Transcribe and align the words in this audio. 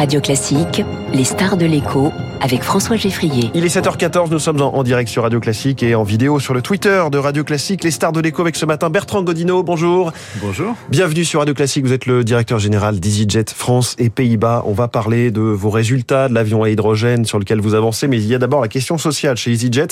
Radio 0.00 0.18
Classique, 0.22 0.82
les 1.12 1.24
stars 1.24 1.58
de 1.58 1.66
l'écho 1.66 2.10
avec 2.40 2.62
François 2.62 2.96
Geffrier. 2.96 3.50
Il 3.54 3.64
est 3.64 3.76
7h14, 3.76 4.30
nous 4.30 4.38
sommes 4.38 4.60
en, 4.62 4.82
direct 4.82 5.10
sur 5.10 5.24
Radio 5.24 5.40
Classique 5.40 5.82
et 5.82 5.94
en 5.94 6.04
vidéo 6.04 6.40
sur 6.40 6.54
le 6.54 6.62
Twitter 6.62 7.02
de 7.12 7.18
Radio 7.18 7.44
Classique, 7.44 7.84
les 7.84 7.90
stars 7.90 8.12
de 8.12 8.20
l'écho 8.20 8.40
avec 8.40 8.56
ce 8.56 8.64
matin 8.64 8.88
Bertrand 8.88 9.22
Godino, 9.22 9.62
bonjour. 9.62 10.12
Bonjour. 10.40 10.74
Bienvenue 10.88 11.24
sur 11.24 11.40
Radio 11.40 11.54
Classique, 11.54 11.84
vous 11.84 11.92
êtes 11.92 12.06
le 12.06 12.24
directeur 12.24 12.58
général 12.58 12.98
d'EasyJet 12.98 13.44
France 13.54 13.94
et 13.98 14.08
Pays-Bas. 14.08 14.62
On 14.66 14.72
va 14.72 14.88
parler 14.88 15.30
de 15.30 15.42
vos 15.42 15.70
résultats, 15.70 16.28
de 16.28 16.34
l'avion 16.34 16.62
à 16.62 16.70
hydrogène 16.70 17.26
sur 17.26 17.38
lequel 17.38 17.60
vous 17.60 17.74
avancez, 17.74 18.08
mais 18.08 18.16
il 18.16 18.26
y 18.26 18.34
a 18.34 18.38
d'abord 18.38 18.62
la 18.62 18.68
question 18.68 18.96
sociale 18.96 19.36
chez 19.36 19.52
EasyJet. 19.52 19.88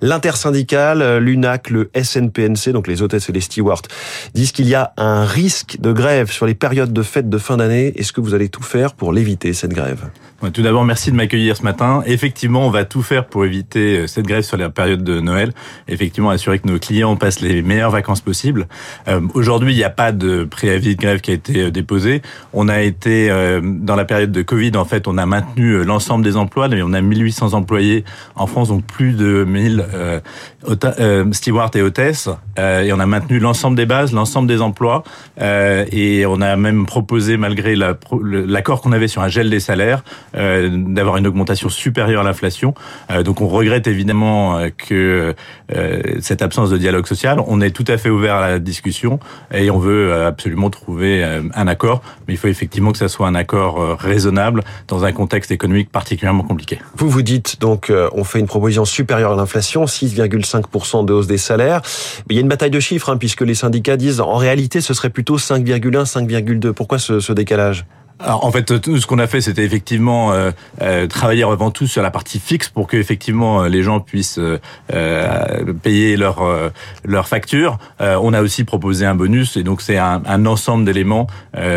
L'intersyndicale, 0.00 1.18
l'UNAC, 1.18 1.68
le 1.68 1.90
SNPNC, 1.94 2.72
donc 2.72 2.88
les 2.88 3.02
hôtesses 3.02 3.28
et 3.28 3.32
les 3.32 3.42
stewards, 3.42 3.82
disent 4.32 4.52
qu'il 4.52 4.68
y 4.68 4.74
a 4.74 4.94
un 4.96 5.26
risque 5.26 5.78
de 5.80 5.92
grève 5.92 6.30
sur 6.30 6.46
les 6.46 6.54
périodes 6.54 6.94
de 6.94 7.02
fête 7.02 7.28
de 7.28 7.38
fin 7.38 7.58
d'année. 7.58 7.92
Est-ce 7.96 8.14
que 8.14 8.22
vous 8.22 8.32
allez 8.32 8.48
tout 8.48 8.62
faire 8.62 8.94
pour 8.94 9.12
l'éviter, 9.12 9.49
cette 9.52 9.72
grève 9.72 10.10
tout 10.48 10.62
d'abord, 10.62 10.84
merci 10.84 11.10
de 11.10 11.16
m'accueillir 11.16 11.56
ce 11.56 11.62
matin. 11.62 12.02
Effectivement, 12.06 12.66
on 12.66 12.70
va 12.70 12.86
tout 12.86 13.02
faire 13.02 13.26
pour 13.26 13.44
éviter 13.44 13.98
euh, 13.98 14.06
cette 14.06 14.26
grève 14.26 14.42
sur 14.42 14.56
la 14.56 14.70
période 14.70 15.04
de 15.04 15.20
Noël. 15.20 15.52
Effectivement, 15.86 16.30
assurer 16.30 16.58
que 16.58 16.66
nos 16.66 16.78
clients 16.78 17.14
passent 17.16 17.40
les 17.40 17.60
meilleures 17.60 17.90
vacances 17.90 18.22
possibles. 18.22 18.66
Euh, 19.06 19.20
aujourd'hui, 19.34 19.74
il 19.74 19.76
n'y 19.76 19.84
a 19.84 19.90
pas 19.90 20.12
de 20.12 20.44
préavis 20.44 20.96
de 20.96 21.00
grève 21.00 21.20
qui 21.20 21.30
a 21.30 21.34
été 21.34 21.64
euh, 21.64 21.70
déposé. 21.70 22.22
On 22.54 22.68
a 22.68 22.80
été 22.80 23.30
dans 23.62 23.96
la 23.96 24.04
période 24.04 24.32
de 24.32 24.42
Covid, 24.42 24.72
en 24.76 24.84
fait, 24.84 25.06
on 25.06 25.18
a 25.18 25.26
maintenu 25.26 25.84
l'ensemble 25.84 26.24
des 26.24 26.36
emplois. 26.36 26.68
On 26.70 26.92
a 26.92 27.00
1800 27.00 27.52
employés 27.52 28.04
en 28.34 28.46
France, 28.46 28.68
donc 28.68 28.84
plus 28.84 29.12
de 29.12 29.44
1000 29.44 29.84
stewards 31.32 31.70
et 31.74 31.82
hôtesses. 31.82 32.28
et 32.56 32.92
on 32.92 33.00
a 33.00 33.06
maintenu 33.06 33.38
l'ensemble 33.38 33.76
des 33.76 33.86
bases, 33.86 34.12
l'ensemble 34.12 34.48
des 34.48 34.62
emplois. 34.62 35.04
et 35.38 36.24
on 36.26 36.40
a 36.40 36.56
même 36.56 36.86
proposé, 36.86 37.36
malgré 37.36 37.76
l'accord 37.76 38.80
qu'on 38.80 38.92
avait 38.92 39.08
sur 39.08 39.22
un 39.22 39.28
des 39.48 39.60
salaires, 39.60 40.04
euh, 40.36 40.68
d'avoir 40.70 41.16
une 41.16 41.26
augmentation 41.26 41.68
supérieure 41.68 42.20
à 42.22 42.24
l'inflation. 42.24 42.74
Euh, 43.10 43.22
donc 43.22 43.40
on 43.40 43.48
regrette 43.48 43.86
évidemment 43.86 44.58
euh, 44.58 44.68
que 44.76 45.34
cette 46.20 46.42
absence 46.42 46.70
de 46.70 46.76
dialogue 46.76 47.06
social. 47.06 47.40
On 47.46 47.60
est 47.60 47.70
tout 47.70 47.84
à 47.86 47.96
fait 47.96 48.10
ouvert 48.10 48.34
à 48.34 48.48
la 48.48 48.58
discussion 48.58 49.20
et 49.54 49.70
on 49.70 49.78
veut 49.78 50.12
absolument 50.12 50.68
trouver 50.68 51.22
un 51.22 51.68
accord, 51.68 52.02
mais 52.26 52.34
il 52.34 52.36
faut 52.36 52.48
effectivement 52.48 52.90
que 52.90 52.98
ça 52.98 53.08
soit 53.08 53.28
un 53.28 53.36
accord 53.36 53.96
raisonnable 53.98 54.64
dans 54.88 55.04
un 55.04 55.12
contexte 55.12 55.52
économique 55.52 55.90
particulièrement 55.90 56.42
compliqué. 56.42 56.80
Vous 56.96 57.08
vous 57.08 57.22
dites 57.22 57.60
donc 57.60 57.92
on 58.12 58.24
fait 58.24 58.40
une 58.40 58.48
proposition 58.48 58.84
supérieure 58.84 59.32
à 59.32 59.36
l'inflation, 59.36 59.84
6,5% 59.84 61.04
de 61.04 61.12
hausse 61.12 61.28
des 61.28 61.38
salaires. 61.38 61.82
Mais 62.28 62.34
il 62.34 62.36
y 62.36 62.38
a 62.38 62.42
une 62.42 62.48
bataille 62.48 62.70
de 62.70 62.80
chiffres 62.80 63.10
hein, 63.10 63.16
puisque 63.16 63.42
les 63.42 63.54
syndicats 63.54 63.96
disent 63.96 64.20
en 64.20 64.36
réalité 64.36 64.80
ce 64.80 64.92
serait 64.92 65.10
plutôt 65.10 65.36
5,1, 65.36 66.04
5,2. 66.04 66.72
Pourquoi 66.72 66.98
ce 66.98 67.32
décalage? 67.32 67.86
En 68.26 68.50
fait, 68.50 68.80
tout 68.80 68.98
ce 68.98 69.06
qu'on 69.06 69.18
a 69.18 69.26
fait, 69.26 69.40
c'était 69.40 69.64
effectivement 69.64 70.32
euh, 70.32 70.50
euh, 70.82 71.06
travailler 71.06 71.42
avant 71.42 71.70
tout 71.70 71.86
sur 71.86 72.02
la 72.02 72.10
partie 72.10 72.38
fixe 72.38 72.68
pour 72.68 72.86
que 72.86 72.96
effectivement 72.96 73.62
euh, 73.62 73.68
les 73.68 73.82
gens 73.82 74.00
puissent 74.00 74.40
payer 75.82 76.16
leurs 76.16 76.42
leur 77.04 77.28
factures. 77.28 77.78
on 78.00 78.32
a 78.32 78.42
aussi 78.42 78.64
proposé 78.64 79.06
un 79.06 79.14
bonus, 79.14 79.56
et 79.56 79.62
donc 79.62 79.82
c'est 79.82 79.98
un, 79.98 80.46
ensemble 80.46 80.84
d'éléments 80.84 81.26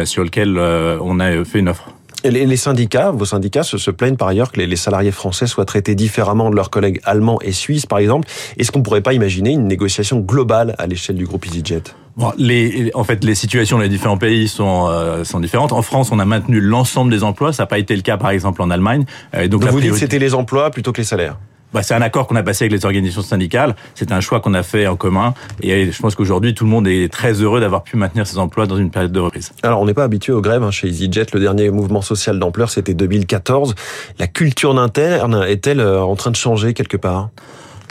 sur 0.05 0.23
lequel 0.23 0.57
on 0.57 1.19
a 1.19 1.43
fait 1.45 1.59
une 1.59 1.69
offre. 1.69 1.89
Les 2.23 2.57
syndicats, 2.57 3.11
vos 3.11 3.25
syndicats 3.25 3.63
se, 3.63 3.91
plaignent 3.91 4.15
par 4.15 4.29
ailleurs 4.29 4.51
que 4.51 4.61
les 4.61 4.75
salariés 4.75 5.11
français 5.11 5.47
soient 5.47 5.65
traités 5.65 5.95
différemment 5.95 6.49
de 6.49 6.55
leurs 6.55 6.69
collègues 6.69 7.01
allemands 7.03 7.39
et 7.41 7.51
suisses, 7.51 7.85
par 7.85 7.99
exemple. 7.99 8.27
Est-ce 8.57 8.71
qu'on 8.71 8.79
ne 8.79 8.83
pourrait 8.83 9.01
pas 9.01 9.13
imaginer 9.13 9.51
une 9.51 9.67
négociation 9.67 10.19
globale 10.19 10.75
à 10.77 10.87
l'échelle 10.87 11.17
du 11.17 11.25
groupe 11.25 11.45
EasyJet? 11.45 11.83
Bon, 12.15 12.31
les, 12.37 12.91
en 12.93 13.03
fait, 13.03 13.23
les 13.23 13.35
situations 13.35 13.77
dans 13.77 13.83
les 13.83 13.89
différents 13.89 14.17
pays 14.17 14.47
sont, 14.47 14.87
euh, 14.87 15.23
sont 15.23 15.39
différentes. 15.39 15.71
En 15.71 15.81
France, 15.81 16.11
on 16.11 16.19
a 16.19 16.25
maintenu 16.25 16.61
l'ensemble 16.61 17.11
des 17.11 17.23
emplois. 17.23 17.53
Ça 17.53 17.63
n'a 17.63 17.67
pas 17.67 17.79
été 17.79 17.95
le 17.95 18.01
cas, 18.01 18.17
par 18.17 18.29
exemple, 18.29 18.61
en 18.61 18.69
Allemagne. 18.69 19.05
Euh, 19.35 19.47
donc, 19.47 19.63
vous 19.63 19.81
dites 19.81 19.91
que 19.91 19.97
c'était 19.97 20.19
les 20.19 20.35
emplois 20.35 20.69
plutôt 20.69 20.91
que 20.91 20.99
les 20.99 21.05
salaires 21.05 21.37
bah, 21.73 21.81
c'est 21.81 21.95
un 21.95 22.01
accord 22.01 22.27
qu'on 22.27 22.35
a 22.35 22.43
passé 22.43 22.65
avec 22.65 22.71
les 22.71 22.85
organisations 22.85 23.23
syndicales. 23.23 23.75
C'est 23.95 24.11
un 24.11 24.21
choix 24.21 24.39
qu'on 24.39 24.53
a 24.53 24.63
fait 24.63 24.85
en 24.85 24.95
commun. 24.95 25.33
Et 25.61 25.91
je 25.91 26.01
pense 26.01 26.13
qu'aujourd'hui, 26.13 26.53
tout 26.53 26.65
le 26.65 26.69
monde 26.69 26.87
est 26.87 27.11
très 27.11 27.33
heureux 27.33 27.59
d'avoir 27.59 27.83
pu 27.83 27.97
maintenir 27.97 28.27
ses 28.27 28.37
emplois 28.37 28.67
dans 28.67 28.77
une 28.77 28.91
période 28.91 29.11
de 29.11 29.19
reprise. 29.19 29.51
Alors, 29.63 29.81
on 29.81 29.85
n'est 29.85 29.95
pas 29.95 30.03
habitué 30.03 30.33
aux 30.33 30.41
grèves 30.41 30.63
hein, 30.63 30.71
chez 30.71 30.87
EasyJet. 30.87 31.25
Le 31.33 31.39
dernier 31.39 31.71
mouvement 31.71 32.01
social 32.01 32.37
d'ampleur, 32.37 32.69
c'était 32.69 32.93
2014. 32.93 33.73
La 34.19 34.27
culture 34.27 34.77
interne 34.77 35.43
est-elle 35.47 35.79
euh, 35.79 36.03
en 36.03 36.15
train 36.15 36.29
de 36.29 36.35
changer 36.35 36.75
quelque 36.75 36.97
part? 36.97 37.29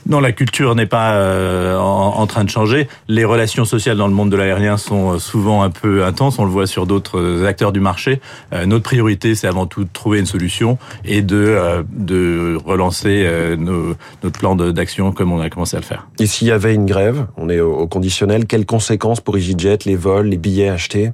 Non, 0.06 0.20
la 0.20 0.32
culture 0.32 0.74
n'est 0.74 0.86
pas 0.86 1.14
euh, 1.14 1.78
en, 1.78 2.26
train 2.26 2.44
de 2.44 2.50
changer. 2.50 2.88
Les 3.08 3.24
relations 3.24 3.64
sociales 3.64 3.96
dans 3.96 4.08
le 4.08 4.14
monde 4.14 4.30
de 4.30 4.36
l'aérien 4.36 4.76
sont 4.76 5.12
euh, 5.12 5.18
souvent 5.18 5.62
un 5.62 5.70
peu 5.70 6.04
intenses. 6.04 6.38
On 6.38 6.44
le 6.44 6.50
voit 6.50 6.66
sur 6.66 6.86
d'autres 6.86 7.20
euh, 7.20 7.46
acteurs 7.46 7.72
du 7.72 7.80
marché. 7.80 8.20
notre 8.66 8.82
priorité, 8.82 9.34
c'est 9.34 9.46
avant 9.46 9.66
tout 9.66 9.84
de 9.84 9.88
trouver 9.92 10.18
une 10.18 10.26
solution 10.26 10.78
et 11.04 11.22
de, 11.22 11.84
de 11.92 12.58
relancer 12.64 13.26
nos, 13.58 13.94
notre 14.22 14.38
plan 14.38 14.56
d'action 14.56 15.12
comme 15.12 15.32
on 15.32 15.40
a 15.40 15.50
commencé 15.50 15.76
à 15.76 15.80
le 15.80 15.84
faire. 15.84 16.06
Et 16.18 16.26
s'il 16.26 16.48
y 16.48 16.50
avait 16.50 16.74
une 16.74 16.86
grève, 16.86 17.26
on 17.36 17.48
est 17.48 17.60
au, 17.60 17.86
conditionnel, 17.86 18.46
quelles 18.46 18.66
conséquences 18.66 19.20
pour 19.20 19.36
EasyJet, 19.36 19.78
les 19.86 19.96
vols, 19.96 20.28
les 20.28 20.36
billets 20.36 20.68
achetés? 20.68 21.12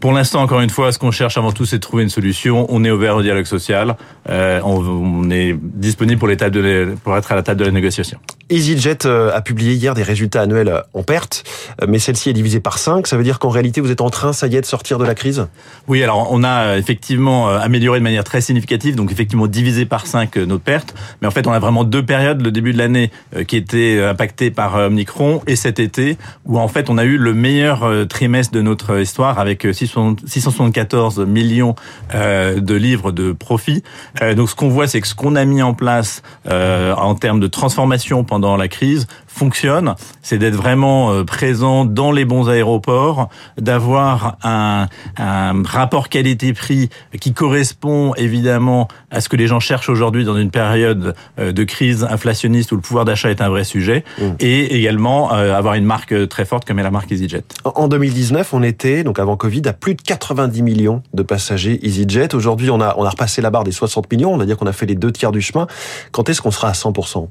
Pour 0.00 0.12
l'instant, 0.12 0.42
encore 0.42 0.60
une 0.60 0.70
fois, 0.70 0.92
ce 0.92 0.98
qu'on 0.98 1.10
cherche 1.10 1.36
avant 1.36 1.52
tout, 1.52 1.66
c'est 1.66 1.76
de 1.76 1.82
trouver 1.82 2.02
une 2.02 2.08
solution. 2.08 2.66
On 2.70 2.84
est 2.84 2.90
ouvert 2.90 3.16
au 3.16 3.22
dialogue 3.22 3.44
social. 3.44 3.96
Euh, 4.28 4.60
on, 4.64 5.30
est 5.30 5.54
disponible 5.60 6.18
pour, 6.18 6.28
de, 6.28 6.94
pour 7.04 7.16
être 7.16 7.32
à 7.32 7.34
la 7.34 7.42
table 7.42 7.60
de 7.60 7.66
la 7.66 7.70
négociation. 7.70 8.18
EasyJet 8.50 9.06
euh, 9.06 9.34
a 9.34 9.40
publié 9.40 9.74
hier 9.74 9.94
des 9.94 10.02
résultats 10.02 10.42
annuels 10.42 10.82
en 10.94 11.02
perte, 11.02 11.44
euh, 11.82 11.86
mais 11.88 11.98
celle-ci 11.98 12.30
est 12.30 12.32
divisée 12.32 12.60
par 12.60 12.78
5. 12.78 13.06
Ça 13.06 13.16
veut 13.16 13.22
dire 13.22 13.38
qu'en 13.38 13.48
réalité, 13.48 13.80
vous 13.80 13.90
êtes 13.90 14.00
en 14.00 14.10
train, 14.10 14.32
ça 14.32 14.46
y 14.46 14.56
est, 14.56 14.60
de 14.60 14.66
sortir 14.66 14.98
de 14.98 15.04
la 15.04 15.14
crise? 15.14 15.46
Oui, 15.88 16.02
alors 16.02 16.28
on 16.30 16.44
a 16.44 16.76
effectivement 16.76 17.48
amélioré 17.48 17.98
de 17.98 18.04
manière 18.04 18.24
très 18.24 18.40
significative, 18.40 18.94
donc 18.96 19.12
effectivement 19.12 19.46
divisé 19.46 19.86
par 19.86 20.06
5 20.06 20.36
notre 20.36 20.62
perte. 20.62 20.94
Mais 21.20 21.28
en 21.28 21.30
fait, 21.30 21.46
on 21.46 21.52
a 21.52 21.58
vraiment 21.58 21.84
deux 21.84 22.04
périodes. 22.04 22.42
Le 22.42 22.50
début 22.50 22.72
de 22.72 22.78
l'année 22.78 23.10
qui 23.46 23.56
était 23.56 24.02
impacté 24.02 24.50
par 24.50 24.74
Omicron 24.76 25.42
et 25.46 25.56
cet 25.56 25.78
été, 25.78 26.16
où 26.46 26.58
en 26.58 26.68
fait 26.68 26.90
on 26.90 26.98
a 26.98 27.04
eu 27.04 27.16
le 27.16 27.34
meilleur 27.34 27.88
trimestre 28.08 28.52
de 28.52 28.62
notre 28.62 29.00
histoire 29.00 29.38
avec 29.38 29.66
6 29.72 29.90
674 30.26 31.20
millions 31.20 31.74
euh, 32.14 32.60
de 32.60 32.74
livres 32.74 33.12
de 33.12 33.32
profit. 33.32 33.82
Euh, 34.22 34.34
donc 34.34 34.50
ce 34.50 34.54
qu'on 34.54 34.68
voit, 34.68 34.86
c'est 34.86 35.00
que 35.00 35.06
ce 35.06 35.14
qu'on 35.14 35.36
a 35.36 35.44
mis 35.44 35.62
en 35.62 35.74
place 35.74 36.22
euh, 36.48 36.94
en 36.94 37.14
termes 37.14 37.40
de 37.40 37.46
transformation 37.46 38.24
pendant 38.24 38.39
la 38.56 38.68
crise 38.68 39.06
fonctionne. 39.32 39.94
C'est 40.22 40.38
d'être 40.38 40.54
vraiment 40.54 41.24
présent 41.24 41.84
dans 41.84 42.12
les 42.12 42.24
bons 42.24 42.48
aéroports, 42.48 43.28
d'avoir 43.58 44.36
un, 44.42 44.88
un 45.16 45.62
rapport 45.64 46.08
qualité-prix 46.08 46.90
qui 47.20 47.32
correspond 47.32 48.14
évidemment 48.14 48.88
à 49.10 49.20
ce 49.20 49.28
que 49.28 49.36
les 49.36 49.46
gens 49.46 49.60
cherchent 49.60 49.88
aujourd'hui 49.88 50.24
dans 50.24 50.36
une 50.36 50.50
période 50.50 51.14
de 51.38 51.64
crise 51.64 52.04
inflationniste 52.04 52.72
où 52.72 52.76
le 52.76 52.82
pouvoir 52.82 53.04
d'achat 53.04 53.30
est 53.30 53.40
un 53.40 53.48
vrai 53.48 53.64
sujet, 53.64 54.04
mmh. 54.18 54.24
et 54.40 54.76
également 54.76 55.30
avoir 55.30 55.74
une 55.74 55.84
marque 55.84 56.28
très 56.28 56.44
forte 56.44 56.64
comme 56.66 56.78
est 56.78 56.82
la 56.82 56.90
marque 56.90 57.10
EasyJet. 57.10 57.44
En 57.64 57.88
2019, 57.88 58.52
on 58.54 58.62
était, 58.62 59.04
donc 59.04 59.18
avant 59.18 59.36
Covid, 59.36 59.62
à 59.66 59.72
plus 59.72 59.94
de 59.94 60.02
90 60.02 60.62
millions 60.62 61.02
de 61.14 61.22
passagers 61.22 61.78
EasyJet. 61.82 62.34
Aujourd'hui, 62.34 62.70
on 62.70 62.80
a, 62.80 62.94
on 62.96 63.04
a 63.04 63.10
repassé 63.10 63.42
la 63.42 63.50
barre 63.50 63.64
des 63.64 63.72
60 63.72 64.10
millions. 64.12 64.32
On 64.32 64.36
va 64.36 64.46
dire 64.46 64.56
qu'on 64.56 64.66
a 64.66 64.72
fait 64.72 64.86
les 64.86 64.94
deux 64.94 65.12
tiers 65.12 65.32
du 65.32 65.40
chemin. 65.40 65.66
Quand 66.12 66.28
est-ce 66.28 66.42
qu'on 66.42 66.50
sera 66.50 66.68
à 66.68 66.72
100% 66.72 67.28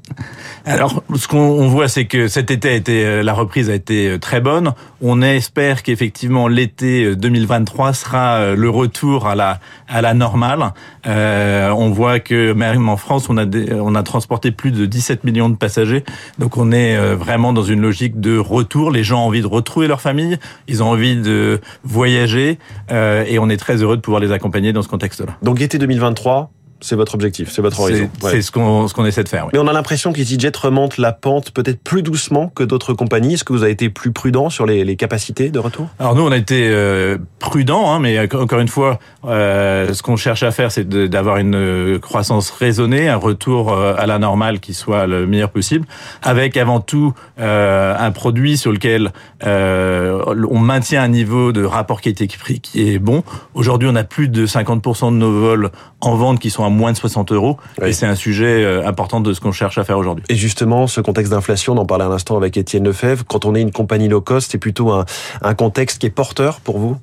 Alors, 0.64 1.02
ce 1.16 1.28
qu'on 1.28 1.68
voit, 1.68 1.88
c'est 1.90 2.06
que 2.06 2.28
cet 2.28 2.50
été 2.50 2.68
a 2.70 2.72
été, 2.72 3.04
euh, 3.04 3.22
la 3.22 3.34
reprise 3.34 3.68
a 3.68 3.74
été 3.74 4.08
euh, 4.08 4.18
très 4.18 4.40
bonne. 4.40 4.72
On 5.02 5.20
espère 5.20 5.82
qu'effectivement 5.82 6.48
l'été 6.48 7.14
2023 7.14 7.88
euh, 7.88 7.92
sera 7.92 8.54
le 8.54 8.70
retour 8.70 9.26
à 9.26 9.34
la, 9.34 9.60
à 9.88 10.00
la 10.00 10.14
normale. 10.14 10.72
On 11.04 11.90
voit 11.90 12.20
que 12.20 12.52
même 12.52 12.88
en 12.88 12.96
France, 12.96 13.28
on 13.28 13.36
a, 13.36 13.44
on 13.72 13.94
a 13.94 14.02
transporté 14.02 14.50
plus 14.50 14.70
de 14.70 14.86
17 14.86 15.24
millions 15.24 15.48
de 15.48 15.56
passagers. 15.56 16.04
Donc 16.38 16.56
on 16.56 16.72
est 16.72 16.96
vraiment 17.14 17.52
dans 17.52 17.62
une 17.62 17.80
logique 17.80 18.20
de 18.20 18.38
retour. 18.38 18.90
Les 18.90 19.04
gens 19.04 19.24
ont 19.24 19.28
envie 19.28 19.42
de 19.42 19.46
retrouver 19.46 19.88
leur 19.88 20.00
famille. 20.00 20.38
Ils 20.68 20.82
ont 20.82 20.88
envie 20.88 21.16
de 21.16 21.60
voyager 21.82 22.58
et 22.90 23.38
on 23.38 23.48
est 23.48 23.56
très 23.56 23.82
heureux 23.82 23.96
de 23.96 24.02
pouvoir 24.02 24.20
les 24.20 24.32
accompagner 24.32 24.72
dans 24.72 24.82
ce 24.82 24.88
contexte-là. 24.88 25.36
Donc 25.42 25.60
été 25.60 25.78
2023, 25.78 26.50
c'est 26.80 26.96
votre 26.96 27.14
objectif, 27.14 27.50
c'est 27.50 27.62
votre 27.62 27.80
horizon. 27.80 28.08
C'est 28.22 28.42
ce 28.42 28.50
qu'on 28.50 28.88
ce 28.88 28.94
qu'on 28.94 29.06
essaie 29.06 29.24
de 29.24 29.28
faire. 29.28 29.46
Oui. 29.46 29.50
Mais 29.52 29.58
on 29.58 29.66
a 29.66 29.72
l'impression 29.72 30.12
qu'EasyJet 30.12 30.52
remonte 30.56 30.98
la 30.98 31.12
pente 31.12 31.50
peut-être 31.52 31.82
plus 31.82 32.02
doucement 32.02 32.48
que 32.48 32.62
d'autres 32.62 32.94
compagnies. 32.94 33.34
Est-ce 33.34 33.44
que 33.44 33.52
vous 33.52 33.62
avez 33.62 33.72
été 33.72 33.90
plus 33.90 34.12
prudent 34.12 34.50
sur 34.50 34.66
les, 34.66 34.84
les 34.84 34.96
capacités 34.96 35.50
de 35.50 35.58
retour? 35.58 35.88
Alors 35.98 36.14
nous, 36.14 36.22
on 36.22 36.32
a 36.32 36.36
été 36.36 36.68
euh, 36.68 37.18
prudent, 37.38 37.92
hein, 37.92 37.98
mais 38.00 38.18
encore 38.34 38.60
une 38.60 38.68
fois, 38.68 38.98
euh, 39.26 39.92
ce 39.92 40.02
qu'on 40.02 40.16
cherche 40.16 40.42
à 40.42 40.50
faire, 40.50 40.72
c'est 40.72 40.88
d'avoir 40.88 41.36
une 41.38 41.54
euh, 41.54 41.98
croissance 41.98 42.50
raisonnée, 42.50 43.08
un 43.08 43.16
retour 43.16 43.72
euh, 43.72 43.94
à 43.96 44.06
la 44.06 44.18
normale 44.18 44.60
qui 44.60 44.74
soit 44.74 45.06
le 45.06 45.26
meilleur 45.26 45.50
possible, 45.50 45.86
avec 46.22 46.56
avant 46.56 46.80
tout 46.80 47.12
euh, 47.38 47.94
un 47.98 48.10
produit 48.10 48.56
sur 48.56 48.72
lequel 48.72 49.12
on 49.42 50.58
maintient 50.58 51.02
un 51.02 51.08
niveau 51.08 51.52
de 51.52 51.64
rapport 51.64 52.00
qualité-prix 52.00 52.60
qui 52.60 52.90
est 52.90 52.98
bon. 52.98 53.22
Aujourd'hui, 53.54 53.88
on 53.90 53.96
a 53.96 54.04
plus 54.04 54.28
de 54.28 54.46
50% 54.46 55.06
de 55.06 55.16
nos 55.16 55.32
vols 55.32 55.70
en 56.00 56.14
vente 56.14 56.38
qui 56.38 56.50
sont 56.50 56.64
moins 56.70 56.92
de 56.92 56.96
60 56.96 57.32
euros. 57.32 57.58
Et 57.84 57.92
c'est 57.92 58.06
un 58.06 58.14
sujet 58.14 58.64
euh, 58.64 58.86
important 58.86 59.20
de 59.20 59.32
ce 59.32 59.40
qu'on 59.40 59.52
cherche 59.52 59.78
à 59.78 59.84
faire 59.84 59.98
aujourd'hui. 59.98 60.24
Et 60.28 60.36
justement, 60.36 60.86
ce 60.86 61.00
contexte 61.00 61.32
d'inflation, 61.32 61.74
on 61.74 61.78
en 61.78 61.86
parlait 61.86 62.04
à 62.04 62.08
l'instant 62.08 62.36
avec 62.36 62.56
Étienne 62.56 62.84
Lefebvre, 62.84 63.24
quand 63.26 63.44
on 63.44 63.54
est 63.54 63.60
une 63.60 63.72
compagnie 63.72 64.08
low 64.08 64.20
cost, 64.20 64.52
c'est 64.52 64.58
plutôt 64.58 64.90
un, 64.90 65.04
un 65.42 65.54
contexte 65.54 65.98
qui 65.98 66.06
est 66.06 66.10
porteur 66.10 66.60
pour 66.60 66.78
vous? 66.78 66.96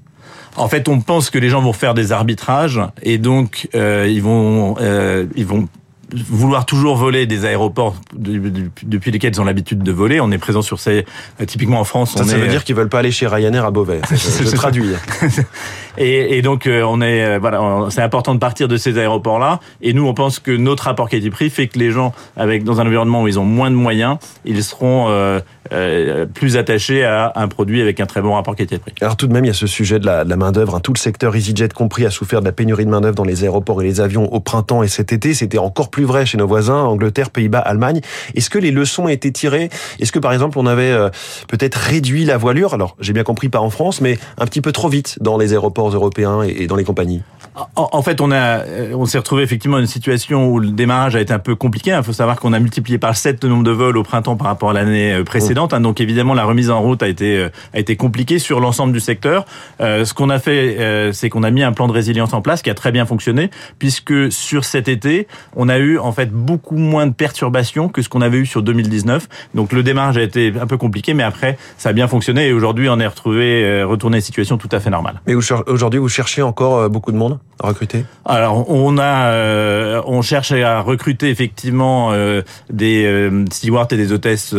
En 0.57 0.67
fait, 0.67 0.89
on 0.89 0.99
pense 1.01 1.29
que 1.29 1.37
les 1.37 1.49
gens 1.49 1.61
vont 1.61 1.73
faire 1.73 1.93
des 1.93 2.11
arbitrages 2.11 2.81
et 3.03 3.19
donc 3.19 3.69
euh, 3.75 4.07
ils 4.09 4.23
vont 4.23 4.75
euh, 4.81 5.27
ils 5.35 5.45
vont 5.45 5.67
vouloir 6.13 6.65
toujours 6.65 6.95
voler 6.95 7.25
des 7.25 7.45
aéroports 7.45 7.95
depuis 8.15 9.11
lesquels 9.11 9.33
ils 9.33 9.41
ont 9.41 9.45
l'habitude 9.45 9.83
de 9.83 9.91
voler. 9.91 10.21
On 10.21 10.31
est 10.31 10.37
présent 10.37 10.61
sur 10.61 10.79
ces 10.79 11.05
typiquement 11.45 11.79
en 11.79 11.83
France. 11.83 12.13
Ça, 12.13 12.21
on 12.23 12.27
ça 12.27 12.37
est, 12.37 12.39
veut 12.39 12.47
dire 12.47 12.63
qu'ils 12.63 12.75
veulent 12.75 12.89
pas 12.89 12.99
aller 12.99 13.11
chez 13.11 13.27
Ryanair 13.27 13.65
à 13.65 13.71
Beauvais. 13.71 14.01
Je, 14.11 14.55
traduis. 14.55 14.91
et, 15.97 16.37
et, 16.37 16.41
donc 16.41 16.67
euh, 16.67 16.83
on 16.83 17.01
est 17.01 17.25
euh, 17.25 17.39
voilà, 17.39 17.87
c'est 17.89 18.01
important 18.01 18.33
de 18.33 18.39
partir 18.39 18.67
de 18.67 18.77
ces 18.77 18.97
aéroports-là. 18.97 19.59
Et 19.81 19.93
nous, 19.93 20.07
on 20.07 20.13
pense 20.13 20.39
que 20.39 20.51
notre 20.51 20.83
rapport 20.83 21.09
qualité-prix 21.09 21.49
fait 21.49 21.67
que 21.67 21.79
les 21.79 21.91
gens, 21.91 22.13
avec 22.35 22.63
dans 22.63 22.79
un 22.79 22.85
environnement 22.85 23.23
où 23.23 23.27
ils 23.27 23.39
ont 23.39 23.45
moins 23.45 23.69
de 23.69 23.75
moyens, 23.75 24.17
ils 24.45 24.63
seront 24.63 25.07
euh, 25.09 25.39
euh, 25.73 26.25
plus 26.25 26.57
attachés 26.57 27.03
à 27.03 27.33
un 27.35 27.47
produit 27.47 27.81
avec 27.81 27.99
un 27.99 28.05
très 28.05 28.21
bon 28.21 28.33
rapport 28.33 28.55
qualité-prix. 28.55 28.93
Alors 29.01 29.17
tout 29.17 29.27
de 29.27 29.33
même, 29.33 29.45
il 29.45 29.49
y 29.49 29.51
a 29.51 29.55
ce 29.55 29.67
sujet 29.67 29.99
de 29.99 30.05
la, 30.05 30.23
de 30.23 30.29
la 30.29 30.37
main 30.37 30.51
d'œuvre. 30.51 30.75
Hein. 30.75 30.79
Tout 30.79 30.93
le 30.93 30.99
secteur 30.99 31.35
EasyJet 31.35 31.69
compris 31.69 32.05
a 32.05 32.09
souffert 32.09 32.39
de 32.41 32.45
la 32.45 32.51
pénurie 32.51 32.85
de 32.85 32.89
main 32.89 33.01
d'œuvre 33.01 33.15
dans 33.15 33.23
les 33.23 33.43
aéroports 33.43 33.81
et 33.81 33.85
les 33.85 34.01
avions 34.01 34.31
au 34.33 34.39
printemps 34.39 34.83
et 34.83 34.87
cet 34.87 35.11
été. 35.11 35.33
C'était 35.33 35.57
encore 35.57 35.89
plus 35.89 35.96
vrai 36.03 36.25
chez 36.25 36.37
nos 36.37 36.47
voisins, 36.47 36.83
Angleterre, 36.83 37.29
Pays-Bas, 37.29 37.59
Allemagne. 37.59 38.01
Est-ce 38.35 38.49
que 38.49 38.59
les 38.59 38.71
leçons 38.71 39.03
ont 39.03 39.09
été 39.09 39.31
tirées? 39.31 39.69
Est-ce 39.99 40.11
que 40.11 40.19
par 40.19 40.33
exemple 40.33 40.57
on 40.59 40.65
avait 40.65 40.91
euh, 40.91 41.09
peut-être 41.47 41.75
réduit 41.75 42.25
la 42.25 42.37
voilure? 42.37 42.73
Alors 42.73 42.95
j'ai 42.99 43.13
bien 43.13 43.23
compris 43.23 43.49
pas 43.49 43.59
en 43.59 43.69
France, 43.69 44.01
mais 44.01 44.17
un 44.37 44.45
petit 44.45 44.61
peu 44.61 44.71
trop 44.71 44.89
vite 44.89 45.17
dans 45.21 45.37
les 45.37 45.53
aéroports 45.53 45.89
européens 45.89 46.43
et 46.43 46.67
dans 46.67 46.75
les 46.75 46.83
compagnies. 46.83 47.21
En, 47.75 47.89
en 47.91 48.01
fait, 48.01 48.21
on 48.21 48.31
a, 48.31 48.63
on 48.93 49.05
s'est 49.05 49.17
retrouvé 49.17 49.43
effectivement 49.43 49.77
dans 49.77 49.81
une 49.81 49.87
situation 49.87 50.47
où 50.47 50.59
le 50.59 50.69
démarrage 50.69 51.15
a 51.15 51.21
été 51.21 51.33
un 51.33 51.39
peu 51.39 51.55
compliqué. 51.55 51.95
Il 51.97 52.03
faut 52.03 52.13
savoir 52.13 52.39
qu'on 52.39 52.53
a 52.53 52.59
multiplié 52.59 52.97
par 52.97 53.15
7 53.15 53.43
le 53.43 53.49
nombre 53.49 53.63
de 53.63 53.71
vols 53.71 53.97
au 53.97 54.03
printemps 54.03 54.35
par 54.35 54.47
rapport 54.47 54.69
à 54.69 54.73
l'année 54.73 55.23
précédente. 55.25 55.73
Hein. 55.73 55.81
Donc 55.81 56.01
évidemment, 56.01 56.33
la 56.33 56.45
remise 56.45 56.69
en 56.69 56.81
route 56.81 57.01
a 57.03 57.07
été 57.07 57.47
a 57.73 57.79
été 57.79 57.95
compliquée 57.95 58.39
sur 58.39 58.59
l'ensemble 58.59 58.93
du 58.93 58.99
secteur. 58.99 59.45
Euh, 59.81 60.05
ce 60.05 60.13
qu'on 60.13 60.29
a 60.29 60.39
fait, 60.39 60.77
euh, 60.79 61.11
c'est 61.11 61.29
qu'on 61.29 61.43
a 61.43 61.51
mis 61.51 61.63
un 61.63 61.71
plan 61.71 61.87
de 61.87 61.93
résilience 61.93 62.33
en 62.33 62.41
place 62.41 62.61
qui 62.61 62.69
a 62.69 62.73
très 62.73 62.91
bien 62.91 63.05
fonctionné, 63.05 63.49
puisque 63.79 64.31
sur 64.31 64.65
cet 64.65 64.87
été, 64.87 65.27
on 65.55 65.69
a 65.69 65.77
eu 65.77 65.97
en 65.97 66.11
fait 66.11 66.31
beaucoup 66.31 66.77
moins 66.77 67.07
de 67.07 67.13
perturbations 67.13 67.89
que 67.89 68.01
ce 68.01 68.09
qu'on 68.09 68.21
avait 68.21 68.37
eu 68.37 68.45
sur 68.45 68.61
2019. 68.61 69.27
Donc 69.55 69.71
le 69.71 69.83
démarrage 69.83 70.17
a 70.17 70.21
été 70.21 70.53
un 70.59 70.67
peu 70.67 70.77
compliqué, 70.77 71.13
mais 71.13 71.23
après 71.23 71.57
ça 71.77 71.89
a 71.89 71.93
bien 71.93 72.07
fonctionné 72.07 72.47
et 72.47 72.53
aujourd'hui 72.53 72.89
on 72.89 72.99
est 72.99 73.07
retrouvé 73.07 73.63
euh, 73.63 73.85
retourné 73.85 74.15
à 74.15 74.19
une 74.19 74.23
situation 74.23 74.57
tout 74.57 74.69
à 74.71 74.79
fait 74.79 74.89
normale. 74.89 75.21
Mais 75.27 75.35
aujourd'hui, 75.35 75.99
vous 75.99 76.09
cherchez 76.09 76.41
encore 76.41 76.89
beaucoup 76.89 77.11
de 77.11 77.17
monde? 77.17 77.39
Recruter? 77.59 78.05
Alors 78.25 78.69
on 78.69 78.97
a, 78.97 79.31
euh, 79.31 80.01
on 80.05 80.21
cherche 80.21 80.51
à 80.51 80.81
recruter 80.81 81.29
effectivement 81.29 82.11
euh, 82.11 82.41
des 82.71 83.05
euh, 83.05 83.45
stewards 83.51 83.87
et 83.91 83.97
des 83.97 84.11
hôtesses 84.11 84.55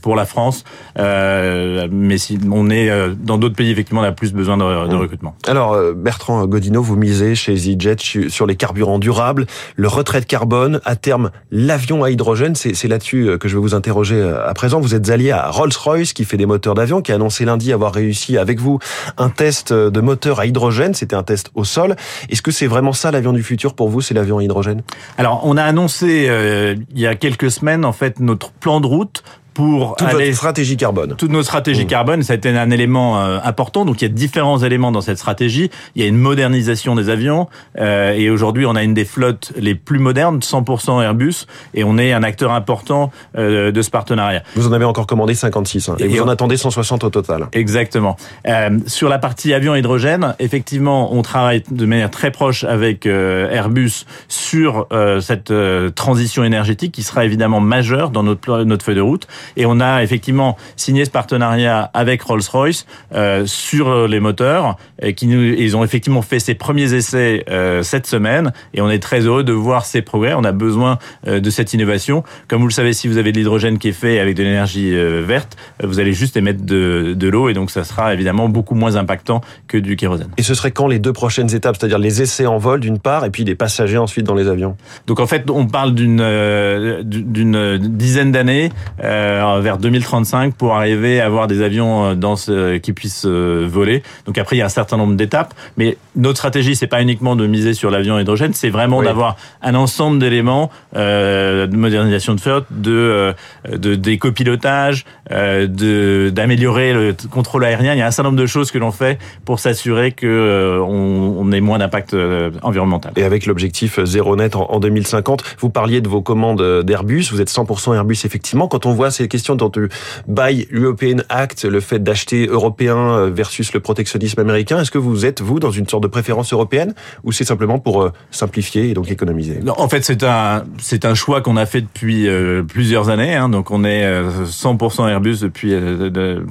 pour 0.00 0.16
la 0.16 0.24
France, 0.24 0.64
mais 0.96 2.18
si 2.18 2.38
on 2.50 2.70
est 2.70 2.90
dans 3.16 3.38
d'autres 3.38 3.54
pays 3.54 3.70
effectivement 3.70 4.00
on 4.00 4.04
a 4.04 4.12
plus 4.12 4.32
besoin 4.32 4.56
de, 4.56 4.88
de 4.88 4.96
recrutement. 4.96 5.34
Alors 5.46 5.76
Bertrand 5.94 6.44
Godino, 6.46 6.82
vous 6.82 6.96
misez 6.96 7.34
chez 7.34 7.52
EasyJet 7.52 7.96
sur 8.28 8.46
les 8.46 8.56
carburants 8.56 8.98
durables, 8.98 9.46
le 9.76 9.88
retrait 9.88 10.20
de 10.20 10.26
carbone, 10.26 10.80
à 10.84 10.96
terme 10.96 11.30
l'avion 11.50 12.04
à 12.04 12.10
hydrogène. 12.10 12.54
C'est 12.54 12.88
là-dessus 12.88 13.38
que 13.38 13.48
je 13.48 13.56
vais 13.56 13.62
vous 13.62 13.74
interroger 13.74 14.22
à 14.22 14.52
présent. 14.54 14.80
Vous 14.80 14.94
êtes 14.94 15.10
allié 15.10 15.30
à 15.30 15.50
Rolls-Royce 15.50 16.12
qui 16.12 16.24
fait 16.24 16.36
des 16.36 16.46
moteurs 16.46 16.74
d'avion, 16.74 17.02
qui 17.02 17.12
a 17.12 17.16
annoncé 17.16 17.44
lundi 17.44 17.72
avoir 17.72 17.92
réussi 17.92 18.38
avec 18.38 18.60
vous 18.60 18.78
un 19.18 19.28
test 19.28 19.72
de 19.72 20.00
moteur 20.00 20.40
à 20.40 20.46
hydrogène. 20.46 20.94
C'était 20.94 21.16
un 21.16 21.22
test 21.22 21.50
au 21.54 21.64
sol. 21.64 21.96
Est-ce 22.32 22.40
que 22.40 22.50
c'est 22.50 22.66
vraiment 22.66 22.94
ça 22.94 23.10
l'avion 23.10 23.34
du 23.34 23.42
futur 23.42 23.74
pour 23.74 23.90
vous, 23.90 24.00
c'est 24.00 24.14
l'avion 24.14 24.38
à 24.38 24.42
hydrogène? 24.42 24.82
Alors, 25.18 25.42
on 25.44 25.58
a 25.58 25.62
annoncé 25.62 26.26
euh, 26.30 26.74
il 26.90 26.98
y 26.98 27.06
a 27.06 27.14
quelques 27.14 27.50
semaines 27.50 27.84
en 27.84 27.92
fait 27.92 28.20
notre 28.20 28.52
plan 28.52 28.80
de 28.80 28.86
route 28.86 29.22
pour 29.54 29.96
toute 29.96 30.08
aller 30.08 30.26
votre 30.26 30.36
stratégie 30.36 30.76
carbone. 30.76 31.14
Toute 31.16 31.30
notre 31.30 31.46
stratégie 31.46 31.84
mmh. 31.84 31.88
carbone, 31.88 32.22
ça 32.22 32.32
a 32.32 32.36
été 32.36 32.48
un 32.48 32.70
élément 32.70 33.20
euh, 33.20 33.38
important. 33.44 33.84
Donc 33.84 34.00
il 34.00 34.04
y 34.04 34.10
a 34.10 34.12
différents 34.12 34.58
éléments 34.58 34.92
dans 34.92 35.00
cette 35.00 35.18
stratégie. 35.18 35.70
Il 35.94 36.02
y 36.02 36.04
a 36.04 36.08
une 36.08 36.16
modernisation 36.16 36.94
des 36.94 37.08
avions 37.08 37.48
euh, 37.78 38.12
et 38.12 38.30
aujourd'hui 38.30 38.66
on 38.66 38.74
a 38.74 38.82
une 38.82 38.94
des 38.94 39.04
flottes 39.04 39.52
les 39.56 39.74
plus 39.74 39.98
modernes, 39.98 40.38
100% 40.38 41.02
Airbus, 41.02 41.46
et 41.74 41.84
on 41.84 41.98
est 41.98 42.12
un 42.12 42.22
acteur 42.22 42.52
important 42.52 43.10
euh, 43.36 43.72
de 43.72 43.82
ce 43.82 43.90
partenariat. 43.90 44.42
Vous 44.56 44.68
en 44.68 44.72
avez 44.72 44.84
encore 44.84 45.06
commandé 45.06 45.34
56 45.34 45.88
hein, 45.88 45.96
et, 45.98 46.04
et, 46.04 46.08
vous 46.08 46.22
en 46.22 46.28
attendez 46.28 46.56
160 46.56 47.04
au 47.04 47.10
total. 47.10 47.48
Exactement. 47.52 48.16
Euh, 48.46 48.78
sur 48.86 49.08
la 49.08 49.18
partie 49.18 49.52
avion 49.52 49.74
hydrogène, 49.74 50.34
effectivement, 50.38 51.14
on 51.14 51.22
travaille 51.22 51.62
de 51.70 51.86
manière 51.86 52.10
très 52.10 52.30
proche 52.30 52.64
avec 52.64 53.06
euh, 53.06 53.50
Airbus 53.50 54.06
sur 54.28 54.86
cette 55.20 55.52
transition 55.94 56.44
énergétique 56.44 56.92
qui 56.92 57.02
sera 57.02 57.24
évidemment 57.24 57.60
majeure 57.60 58.10
dans 58.10 58.22
notre 58.22 58.64
notre 58.64 58.84
feuille 58.84 58.96
de 58.96 59.00
route. 59.00 59.26
Et 59.56 59.66
on 59.66 59.80
a 59.80 60.02
effectivement 60.02 60.56
signé 60.76 61.04
ce 61.04 61.10
partenariat 61.10 61.90
avec 61.94 62.22
Rolls-Royce 62.22 62.86
euh, 63.14 63.46
sur 63.46 64.08
les 64.08 64.20
moteurs, 64.20 64.76
et 65.00 65.14
qui 65.14 65.26
nous, 65.26 65.42
ils 65.42 65.76
ont 65.76 65.84
effectivement 65.84 66.22
fait 66.22 66.38
ses 66.38 66.54
premiers 66.54 66.94
essais 66.94 67.44
euh, 67.50 67.82
cette 67.82 68.06
semaine, 68.06 68.52
et 68.74 68.80
on 68.80 68.90
est 68.90 69.02
très 69.02 69.20
heureux 69.20 69.44
de 69.44 69.52
voir 69.52 69.84
ces 69.84 70.02
progrès. 70.02 70.34
On 70.34 70.44
a 70.44 70.52
besoin 70.52 70.98
euh, 71.26 71.40
de 71.40 71.50
cette 71.50 71.72
innovation. 71.72 72.22
Comme 72.48 72.60
vous 72.60 72.68
le 72.68 72.72
savez, 72.72 72.92
si 72.92 73.08
vous 73.08 73.18
avez 73.18 73.32
de 73.32 73.38
l'hydrogène 73.38 73.78
qui 73.78 73.88
est 73.88 73.92
fait 73.92 74.18
avec 74.18 74.36
de 74.36 74.42
l'énergie 74.42 74.94
euh, 74.94 75.22
verte, 75.26 75.56
vous 75.82 75.98
allez 76.00 76.12
juste 76.12 76.36
émettre 76.36 76.64
de, 76.64 77.14
de 77.16 77.28
l'eau, 77.28 77.48
et 77.48 77.54
donc 77.54 77.70
ça 77.70 77.84
sera 77.84 78.12
évidemment 78.14 78.48
beaucoup 78.48 78.74
moins 78.74 78.96
impactant 78.96 79.40
que 79.68 79.78
du 79.78 79.96
kérosène. 79.96 80.28
Et 80.36 80.42
ce 80.42 80.54
serait 80.54 80.70
quand 80.70 80.86
les 80.86 80.98
deux 80.98 81.12
prochaines 81.12 81.54
étapes, 81.54 81.76
c'est-à-dire 81.78 81.98
les 81.98 82.22
essais 82.22 82.46
en 82.46 82.58
vol 82.58 82.80
d'une 82.80 82.98
part, 82.98 83.24
et 83.24 83.30
puis 83.30 83.44
les 83.44 83.54
passagers 83.54 83.98
ensuite 83.98 84.26
dans 84.26 84.34
les 84.34 84.48
avions? 84.48 84.76
Donc 85.06 85.20
en 85.20 85.26
fait, 85.26 85.48
on 85.50 85.66
parle 85.66 85.94
d'une 85.94 86.20
euh, 86.20 87.02
d'une 87.04 87.78
dizaine 87.78 88.32
d'années. 88.32 88.70
Euh, 89.02 89.31
vers 89.60 89.78
2035 89.78 90.54
pour 90.54 90.74
arriver 90.74 91.20
à 91.20 91.26
avoir 91.26 91.46
des 91.46 91.62
avions 91.62 92.14
dans 92.14 92.36
ce, 92.36 92.78
qui 92.78 92.92
puissent 92.92 93.26
voler. 93.26 94.02
Donc 94.26 94.38
après, 94.38 94.56
il 94.56 94.58
y 94.58 94.62
a 94.62 94.66
un 94.66 94.70
certain 94.70 94.96
nombre 94.96 95.14
d'étapes, 95.14 95.54
mais 95.76 95.96
notre 96.16 96.38
stratégie, 96.38 96.76
c'est 96.76 96.86
pas 96.86 97.02
uniquement 97.02 97.36
de 97.36 97.46
miser 97.46 97.74
sur 97.74 97.90
l'avion 97.90 98.18
hydrogène, 98.18 98.52
c'est 98.54 98.68
vraiment 98.68 98.98
oui. 98.98 99.06
d'avoir 99.06 99.36
un 99.62 99.74
ensemble 99.74 100.18
d'éléments 100.18 100.70
euh, 100.96 101.66
de 101.66 101.76
modernisation 101.76 102.34
de 102.34 102.40
flotte, 102.40 102.66
de, 102.70 103.34
de 103.70 103.94
des 103.94 104.18
copilotages, 104.18 105.04
euh, 105.30 105.66
de 105.66 106.30
d'améliorer 106.30 106.92
le 106.92 107.14
contrôle 107.30 107.64
aérien. 107.64 107.94
Il 107.94 107.98
y 107.98 108.02
a 108.02 108.06
un 108.06 108.10
certain 108.10 108.30
nombre 108.30 108.40
de 108.40 108.46
choses 108.46 108.70
que 108.70 108.78
l'on 108.78 108.92
fait 108.92 109.18
pour 109.44 109.58
s'assurer 109.58 110.12
que 110.12 110.26
euh, 110.26 110.80
on, 110.80 111.36
on, 111.38 111.52
ait 111.52 111.60
moins 111.60 111.78
d'impact 111.78 112.16
environnemental. 112.62 113.12
Et 113.16 113.24
avec 113.24 113.46
l'objectif 113.46 114.02
zéro 114.04 114.36
net 114.36 114.56
en, 114.56 114.70
en 114.70 114.80
2050, 114.80 115.56
vous 115.60 115.70
parliez 115.70 116.00
de 116.00 116.08
vos 116.08 116.22
commandes 116.22 116.82
d'Airbus. 116.82 117.28
Vous 117.30 117.40
êtes 117.40 117.50
100% 117.50 117.94
Airbus 117.94 118.18
effectivement. 118.24 118.68
Quand 118.68 118.86
on 118.86 118.92
voit 118.92 119.10
ces 119.10 119.21
questions 119.28 119.54
dont 119.54 119.70
tu 119.70 119.88
Buy 120.28 120.68
European 120.72 121.18
Act, 121.28 121.64
le 121.64 121.80
fait 121.80 122.02
d'acheter 122.02 122.46
européen 122.46 123.28
versus 123.28 123.72
le 123.72 123.80
protectionnisme 123.80 124.40
américain, 124.40 124.80
est-ce 124.80 124.90
que 124.90 124.98
vous 124.98 125.26
êtes, 125.26 125.40
vous, 125.40 125.60
dans 125.60 125.70
une 125.70 125.88
sorte 125.88 126.02
de 126.02 126.08
préférence 126.08 126.52
européenne 126.52 126.94
ou 127.24 127.32
c'est 127.32 127.44
simplement 127.44 127.78
pour 127.78 128.10
simplifier 128.30 128.90
et 128.90 128.94
donc 128.94 129.10
économiser? 129.10 129.60
Non, 129.62 129.74
En 129.76 129.88
fait, 129.88 130.04
c'est 130.04 130.24
un, 130.24 130.64
un 131.04 131.14
choix 131.14 131.40
qu'on 131.40 131.56
a 131.56 131.66
fait 131.66 131.80
depuis 131.80 132.28
euh, 132.28 132.62
plusieurs 132.62 133.08
années. 133.08 133.34
Hein, 133.34 133.48
donc, 133.48 133.70
on 133.70 133.84
est 133.84 134.04
100% 134.44 135.08
Airbus 135.08 135.38
depuis 135.40 135.72
euh, 135.72 136.10
de, 136.10 136.46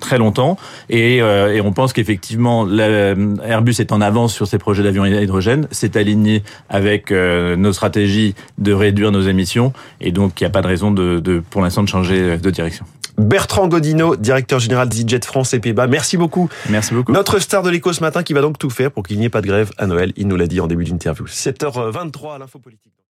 très 0.00 0.18
longtemps. 0.18 0.56
Et, 0.88 1.22
euh, 1.22 1.54
et 1.54 1.60
on 1.60 1.72
pense 1.72 1.92
qu'effectivement, 1.92 2.66
Airbus 2.68 3.76
est 3.78 3.92
en 3.92 4.00
avance 4.00 4.34
sur 4.34 4.46
ses 4.46 4.58
projets 4.58 4.82
d'avion 4.82 5.02
à 5.04 5.08
hydrogène. 5.08 5.66
C'est 5.70 5.96
aligné 5.96 6.42
avec 6.68 7.10
nos 7.10 7.72
stratégies 7.72 8.34
de 8.58 8.72
réduire 8.72 9.12
nos 9.12 9.22
émissions. 9.22 9.72
Et 10.00 10.12
donc, 10.12 10.40
il 10.40 10.44
n'y 10.44 10.46
a 10.46 10.50
pas 10.50 10.62
de 10.62 10.66
raison 10.66 10.90
de, 10.90 11.42
pour 11.50 11.62
l'instant 11.62 11.82
de 11.82 11.88
changer 12.12 12.38
de 12.38 12.50
direction. 12.50 12.84
Bertrand 13.18 13.68
Godino, 13.68 14.16
directeur 14.16 14.58
général 14.58 14.88
d'EasyJet 14.88 15.20
France 15.24 15.52
et 15.52 15.60
Pays-Bas. 15.60 15.86
Merci 15.86 16.16
beaucoup. 16.16 16.48
Merci 16.70 16.94
beaucoup. 16.94 17.12
Notre 17.12 17.38
star 17.38 17.62
de 17.62 17.70
l'écho 17.70 17.92
ce 17.92 18.00
matin 18.00 18.22
qui 18.22 18.32
va 18.32 18.40
donc 18.40 18.58
tout 18.58 18.70
faire 18.70 18.90
pour 18.90 19.02
qu'il 19.02 19.18
n'y 19.18 19.26
ait 19.26 19.30
pas 19.30 19.42
de 19.42 19.46
grève 19.46 19.70
à 19.76 19.86
Noël. 19.86 20.12
Il 20.16 20.28
nous 20.28 20.36
l'a 20.36 20.46
dit 20.46 20.60
en 20.60 20.66
début 20.66 20.84
d'interview. 20.84 21.26
7h23 21.26 22.36
à 22.36 22.38
l'info 22.38 22.58
politique. 22.58 22.92